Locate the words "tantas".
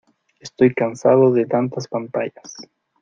1.45-1.87